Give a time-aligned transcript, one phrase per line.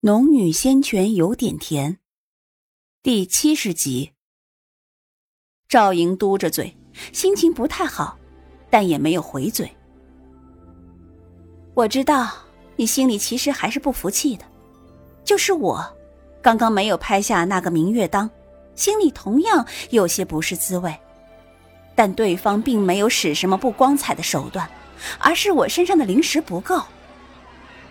[0.00, 1.98] 农女仙泉有点甜，
[3.02, 4.12] 第七十集。
[5.68, 6.76] 赵莹嘟着嘴，
[7.12, 8.16] 心情不太好，
[8.70, 9.68] 但也没有回嘴。
[11.74, 12.30] 我知道
[12.76, 14.44] 你心里其实还是不服气的，
[15.24, 15.84] 就是我，
[16.40, 18.30] 刚刚没有拍下那个明月当，
[18.76, 20.96] 心里同样有些不是滋味。
[21.96, 24.70] 但对方并没有使什么不光彩的手段，
[25.18, 26.80] 而是我身上的灵石不够。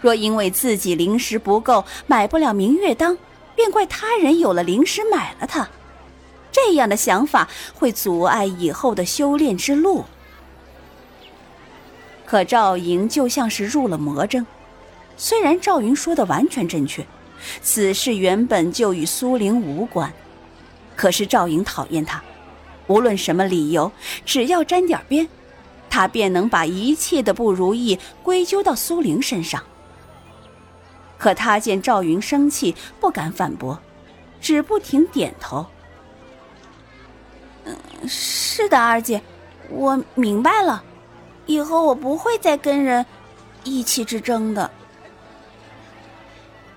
[0.00, 3.16] 若因为自己灵石不够买不了明月当，
[3.54, 5.68] 便怪他人有了灵石买了它，
[6.52, 10.04] 这样的想法会阻碍以后的修炼之路。
[12.26, 14.44] 可赵莹就像是入了魔怔，
[15.16, 17.06] 虽然赵云说的完全正确，
[17.62, 20.12] 此事原本就与苏玲无关，
[20.94, 22.22] 可是赵莹讨厌他，
[22.88, 23.90] 无论什么理由，
[24.24, 25.28] 只要沾点边，
[25.88, 29.62] 他便能把一切的不如意归咎到苏玲身上。
[31.18, 33.78] 可他见赵云生气，不敢反驳，
[34.40, 35.64] 只不停点头。
[37.64, 39.20] 嗯，是的，二姐，
[39.68, 40.82] 我明白了，
[41.46, 43.04] 以后我不会再跟人
[43.64, 44.70] 意气之争的。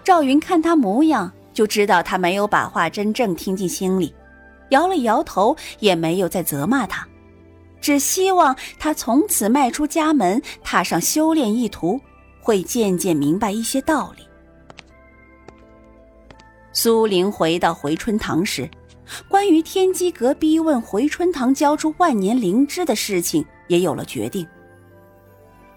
[0.03, 4.15] 赵云看他模样，就知道他没有把话真正听进心里，
[4.69, 7.07] 摇了摇头，也没有再责骂他，
[7.79, 11.99] 只希望他从此迈出家门，踏上修炼一途，
[12.41, 14.23] 会渐渐明白一些道理。
[16.81, 18.69] 苏玲回到回春堂时，
[19.27, 24.47] 关于天机阁逼问回春堂交出万年灵芝的事情也有了决定。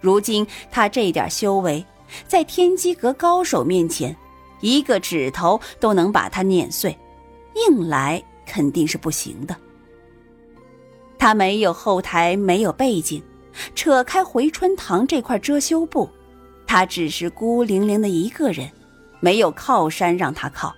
[0.01, 1.85] 如今他这点修为，
[2.29, 4.17] 在天机阁高手面前，
[4.61, 6.97] 一个指头都能把他碾碎，
[7.57, 9.57] 硬来肯定是不行的。
[11.19, 13.21] 他没有后台，没有背景，
[13.75, 16.09] 扯开回春堂这块遮羞布，
[16.65, 18.71] 他只是孤零零的一个人，
[19.19, 20.73] 没有靠山让他靠。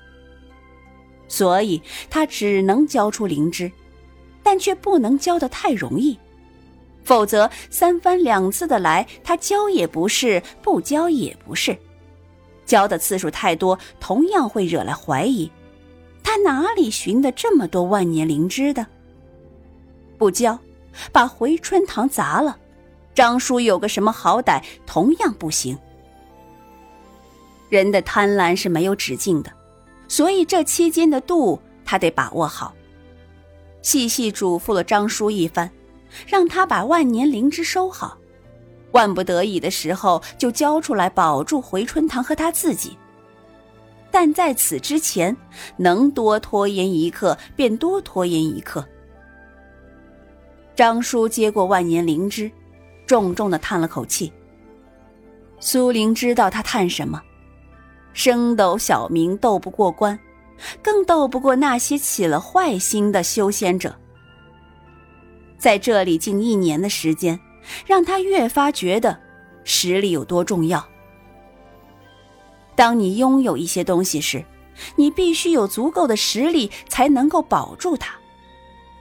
[1.29, 3.71] 所以他只能交出灵芝，
[4.43, 6.19] 但却不能交得太容易，
[7.03, 11.77] 否则三番两次的来，他交也不是，不交也不是，
[12.67, 15.51] 交的次数太多，同样会惹来怀疑。
[16.23, 18.87] 他哪里寻得这么多万年灵芝的？
[20.17, 20.59] 不交，
[21.13, 22.57] 把回春堂砸了，
[23.15, 25.79] 张叔有个什么好歹，同样不行。
[27.69, 29.51] 人的贪婪是没有止境的。
[30.09, 32.75] 所以这期间的度，他得把握好。
[33.83, 35.71] 细细嘱咐了张叔一番，
[36.27, 38.17] 让他把万年灵芝收好，
[38.93, 42.97] 万不得已的时候就交出来保住回春堂和他自己。
[44.11, 45.37] 但在此之前，
[45.77, 48.87] 能多拖延一刻便多拖延一刻。
[50.77, 52.51] 张叔接过万年灵芝，
[53.07, 54.33] 重重的叹了口气。
[55.61, 57.21] 苏玲知道他叹什么。
[58.15, 60.19] 升斗小民斗不过关，
[60.81, 63.95] 更斗不过那些起了坏心的修仙者。
[65.59, 67.39] 在这里近一年的时间，
[67.87, 69.19] 让他越发觉得
[69.65, 70.83] 实力有多重要。
[72.77, 74.45] 当你拥有一些东西时，
[74.97, 78.15] 你必须有足够的实力才能够保住它，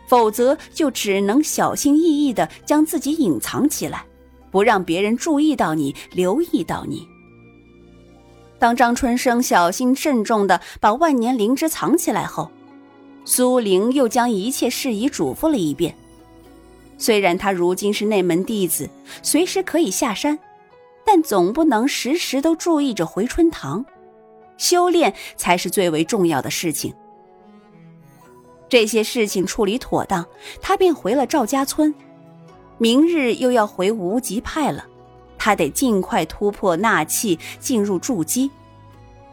[0.07, 4.05] 否则就只能小心翼翼的将自己隐藏起来，
[4.51, 7.07] 不让别人注意到你，留意到你。
[8.63, 12.49] 当张春生小心慎重的把万年灵芝藏起来后，
[13.25, 15.93] 苏玲又将一切事宜嘱咐了一遍。
[16.97, 18.89] 虽然他如今是内门弟子，
[19.21, 20.39] 随时可以下山，
[21.03, 23.85] 但总不能时时都注意着回春堂，
[24.55, 26.93] 修炼才是最为重要的事情。
[28.69, 30.25] 这些事情处理妥当，
[30.61, 31.93] 他便回了赵家村。
[32.77, 34.85] 明日又要回无极派了。
[35.43, 38.49] 他得尽快突破纳气，进入筑基，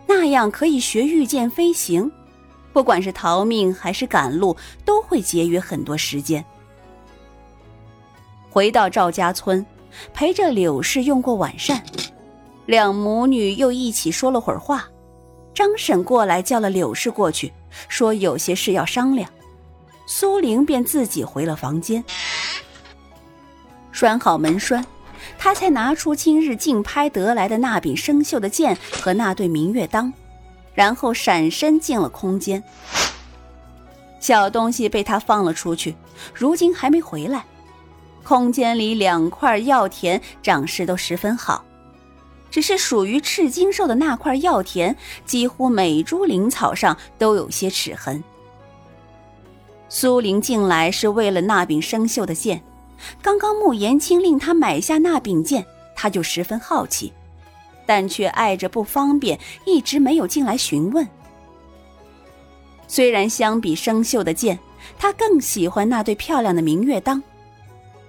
[0.09, 2.11] 那样可以学御剑飞行，
[2.73, 6.45] 不管是逃命还是赶路，都会节约很多时间。
[8.51, 9.65] 回到赵家村，
[10.13, 11.81] 陪着柳氏用过晚膳，
[12.67, 14.89] 两母女又一起说了会儿话。
[15.55, 17.53] 张婶过来叫了柳氏过去，
[17.87, 19.31] 说有些事要商量。
[20.09, 22.03] 苏玲便自己回了房间，
[23.93, 24.85] 拴好门栓。
[25.39, 30.13] 他才拿出今日竞拍得来的那柄生锈的剑和那对明月当，
[30.75, 32.63] 然后闪身进了空间。
[34.21, 35.95] 小东西被他放了出去，
[36.35, 37.45] 如今还没回来。
[38.23, 41.65] 空间里两块药田长势都十分好，
[42.51, 44.95] 只是属于赤金兽的那块药田，
[45.25, 48.23] 几乎每株灵草上都有些齿痕。
[49.89, 52.63] 苏玲进来是为了那柄生锈的剑。
[53.23, 55.65] 刚刚穆延青令他买下那柄剑，
[55.95, 57.13] 他就十分好奇，
[57.87, 61.07] 但却碍着不方便，一直没有进来询问。
[62.87, 64.59] 虽然相比生锈的剑，
[64.99, 67.23] 他更喜欢那对漂亮的明月当，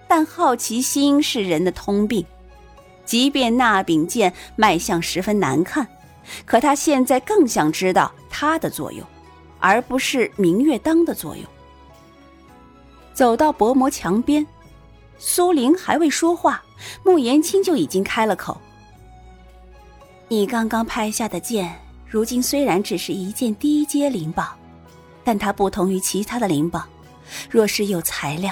[0.07, 2.25] 但好奇心是人的通病。
[3.05, 5.87] 即便那柄剑卖相十分难看，
[6.45, 9.05] 可他现在更想知道它的作用，
[9.59, 11.45] 而不是明月当的作用。
[13.13, 14.45] 走到薄膜墙边，
[15.23, 16.63] 苏玲还未说话，
[17.06, 18.59] 穆言青就已经开了口
[20.27, 24.56] ：“你刚刚拍下的剑，如今虽然只是一件低阶灵宝，
[25.23, 26.83] 但它不同于其他的灵宝，
[27.51, 28.51] 若是有材料，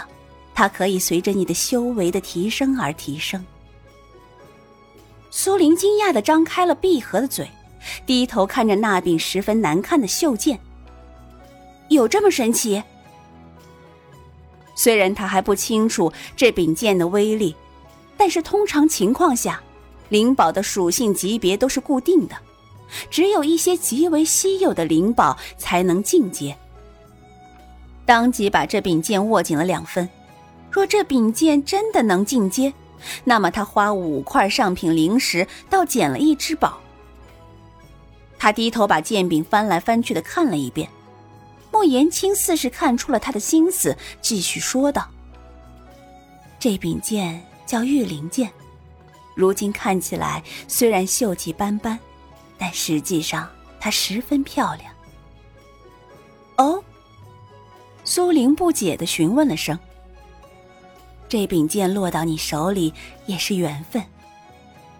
[0.53, 3.43] 它可以随着你的修为的提升而提升。”
[5.31, 7.49] 苏玲惊讶的张开了闭合的嘴，
[8.05, 10.59] 低头看着那柄十分难看的锈剑。
[11.87, 12.83] 有这么神奇？
[14.79, 17.53] 虽然他还不清楚这柄剑的威力，
[18.15, 19.61] 但是通常情况下，
[20.07, 22.35] 灵宝的属性级别都是固定的，
[23.11, 26.55] 只有一些极为稀有的灵宝才能进阶。
[28.05, 30.07] 当即把这柄剑握紧了两分，
[30.71, 32.73] 若这柄剑真的能进阶。
[33.25, 36.79] 那么他花五块上品灵石，倒捡了一只宝。
[38.37, 40.87] 他低头把剑柄翻来翻去的看了一遍，
[41.71, 45.07] 莫言青似是看出了他的心思，继续说道
[46.59, 48.51] ：“这柄剑叫玉灵剑，
[49.35, 51.97] 如今看起来虽然锈迹斑斑，
[52.57, 53.49] 但实际上
[53.79, 54.91] 它十分漂亮。”
[56.57, 56.83] 哦，
[58.03, 59.77] 苏玲不解的询问了声。
[61.29, 62.91] 这柄剑落到你手里
[63.27, 64.03] 也是缘分，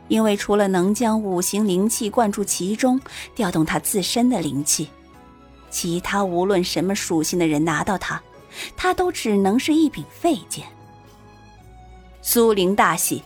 [0.08, 3.02] 因为除了能将五行灵气灌注其中，
[3.36, 4.88] 调动它自身的灵气，
[5.70, 8.22] 其他无论什么属性的人拿到它，
[8.76, 10.66] 它都只能是一柄废剑。
[12.22, 13.24] 苏灵大喜，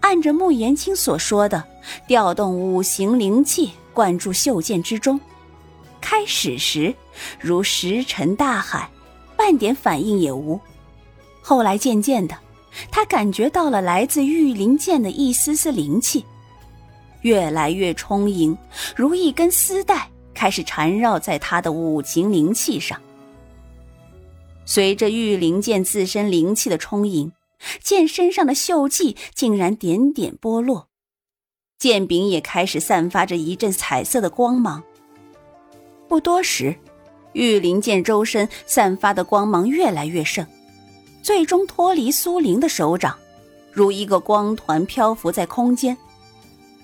[0.00, 1.62] 按着穆言青所说的，
[2.06, 5.20] 调动五行灵气灌注袖剑之中。
[6.00, 6.94] 开始时
[7.40, 8.90] 如石沉大海，
[9.36, 10.60] 半点反应也无。
[11.40, 12.36] 后来渐渐的，
[12.90, 16.24] 他感觉到了来自玉灵剑的一丝丝灵气，
[17.22, 18.56] 越来越充盈，
[18.94, 20.08] 如一根丝带
[20.44, 23.00] 开始缠绕在他的五行灵气上。
[24.66, 27.32] 随着玉灵剑自身灵气的充盈，
[27.82, 30.88] 剑身上的锈迹竟然点点剥落，
[31.78, 34.82] 剑柄也开始散发着一阵彩色的光芒。
[36.08, 36.76] 不多时，
[37.32, 40.46] 玉灵剑周身散发的光芒越来越盛。
[41.22, 43.16] 最终脱离苏玲的手掌，
[43.72, 45.96] 如一个光团漂浮在空间。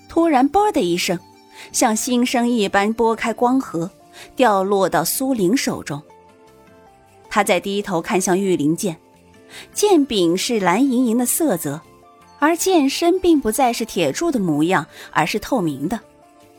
[0.09, 1.19] 突然，啵的一声，
[1.71, 3.89] 像新生一般拨开光盒，
[4.35, 6.01] 掉落到苏玲手中。
[7.29, 8.97] 他再低头看向玉灵剑，
[9.73, 11.81] 剑柄是蓝莹莹的色泽，
[12.39, 15.99] 而剑身并不再是铁铸的模样，而是透明的。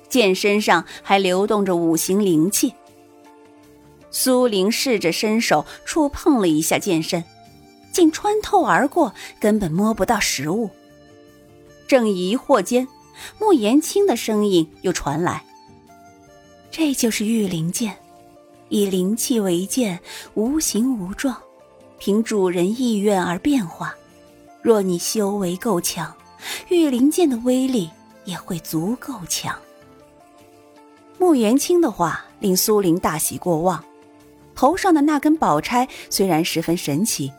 [0.09, 2.75] 剑身上还流动着五行灵气。
[4.11, 7.23] 苏玲试着伸手触碰了一下剑身。
[7.93, 10.71] 竟穿透而过，根本摸不到实物。
[11.87, 12.89] 正疑惑间，
[13.39, 15.45] 穆言青的声音又传来
[16.71, 17.97] ：“这就是玉灵剑，
[18.69, 20.01] 以灵气为剑，
[20.35, 21.37] 无形无状，
[21.99, 23.95] 凭主人意愿而变化。
[24.63, 26.15] 若你修为够强，
[26.69, 27.91] 玉灵剑的威力
[28.25, 29.57] 也会足够强。”
[31.19, 33.85] 穆言青的话令苏玲大喜过望，
[34.55, 37.33] 头上的那根宝钗虽然十分神奇。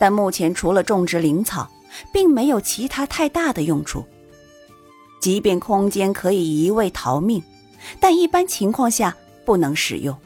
[0.00, 1.68] 但目前除了种植灵草，
[2.12, 4.04] 并没有其他太大的用处。
[5.20, 7.42] 即便空间可以移位逃命，
[8.00, 10.16] 但一般情况下不能使用，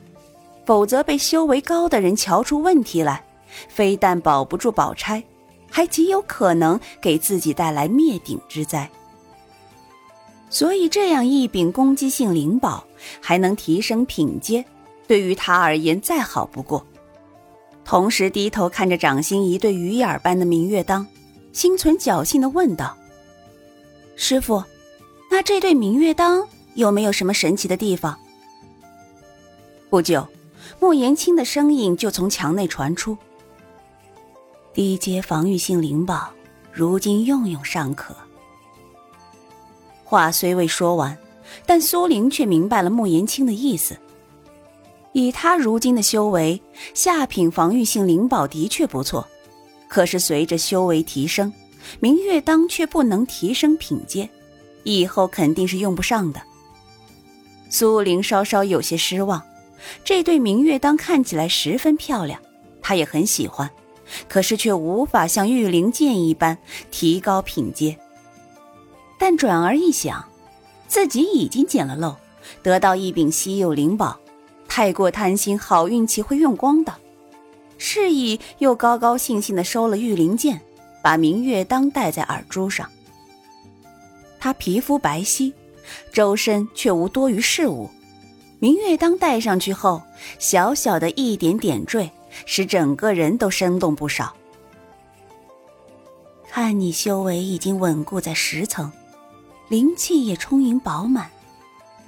[0.65, 3.25] 否则被修为高的人瞧出问题来，
[3.69, 5.23] 非但保不住宝钗，
[5.71, 8.91] 还极有可能给自己带来灭顶之灾。
[10.51, 12.85] 所以，这样一柄攻击性灵宝，
[13.21, 14.63] 还能提升品阶，
[15.07, 16.87] 对于他而言再好不过。
[17.85, 21.07] 同时低头看着掌心一对鱼眼般的明月当，
[21.55, 22.95] 心存侥幸的问道
[24.15, 24.63] ：“师傅，
[25.33, 28.19] 那这对明月当有没有什么神奇的地方？”
[29.89, 30.29] 不久，
[30.79, 33.17] 莫言青的声音就从墙内传出
[34.75, 36.31] ：“低阶防御性灵宝，
[36.71, 38.15] 如今用用尚可。”
[40.05, 41.17] 话虽未说完，
[41.65, 43.97] 但苏玲却明白了莫言青的意思。
[45.13, 46.61] 以他如今的修为，
[46.93, 49.27] 下品防御性灵宝的确不错，
[49.89, 51.51] 可是随着修为提升，
[52.01, 54.29] 明月当却不能提升品阶，
[54.85, 56.41] 以后肯定是用不上的。
[57.71, 59.43] 苏玲稍稍有些失望，
[60.05, 62.41] 这对明月当看起来十分漂亮，
[62.83, 63.71] 她也很喜欢，
[64.29, 66.59] 可是却无法像玉灵剑一般
[66.91, 67.97] 提高品阶。
[69.19, 70.25] 但转而一想，
[70.87, 72.17] 自己已经捡了漏，
[72.63, 74.19] 得到一柄稀有灵宝，
[74.69, 76.93] 太过贪心，好运气会用光的。
[77.79, 80.61] 示意又高高兴兴的收了玉灵剑，
[81.03, 82.89] 把明月当戴在耳珠上。
[84.43, 85.53] 他皮肤白皙，
[86.13, 87.89] 周身却无多余事物。
[88.59, 90.03] 明月当戴上去后，
[90.41, 92.11] 小小的一点点缀，
[92.45, 94.35] 使整个人都生动不少。
[96.51, 98.91] 看你修为已经稳固在十层，
[99.69, 101.31] 灵气也充盈饱满，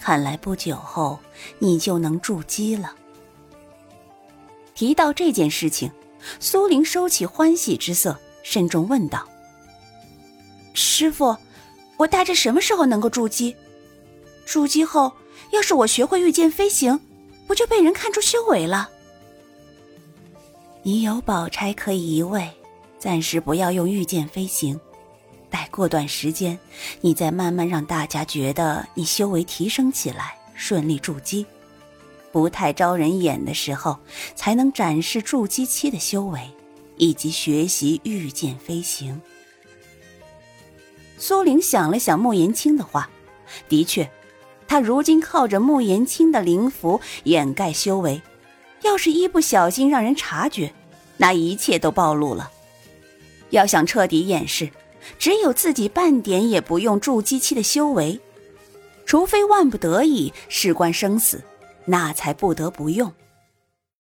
[0.01, 1.21] 看来不久后
[1.61, 2.97] 你就能筑基了。
[4.75, 5.89] 提到这件事情，
[6.41, 9.25] 苏玲收起欢喜之色，慎重问道
[10.75, 11.37] ：“师傅，
[11.97, 13.55] 我大致什么时候能够筑基？
[14.45, 15.13] 筑基后，
[15.53, 16.99] 要是我学会御剑飞行，
[17.47, 18.91] 不就被人看出修为了？”
[20.83, 22.51] 你有宝钗可以移位，
[22.99, 24.79] 暂时不要用御剑飞行，
[25.49, 26.59] 待过段时间，
[27.01, 31.47] 你再慢慢让大家觉得你修为提升起来，顺利筑基。
[32.31, 33.97] 不太招人眼的时候，
[34.35, 36.51] 才能展示筑基期的修为，
[36.97, 39.19] 以及学习御剑飞行。
[41.27, 43.09] 苏玲想了想穆言青的话，
[43.67, 44.11] 的确，
[44.69, 48.21] 他如今靠着穆言青的灵符掩盖修为，
[48.83, 50.71] 要是一不小心让人察觉，
[51.17, 52.51] 那一切都暴露了。
[53.49, 54.69] 要想彻底掩饰，
[55.19, 58.21] 只有自己半点也不用筑基期的修为，
[59.07, 61.43] 除非万不得已事关生死。
[61.87, 63.11] 那才不得不用。